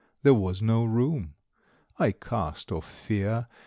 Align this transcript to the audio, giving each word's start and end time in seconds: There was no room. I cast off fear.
There 0.23 0.33
was 0.33 0.63
no 0.63 0.83
room. 0.83 1.35
I 1.99 2.11
cast 2.11 2.71
off 2.71 2.89
fear. 2.89 3.45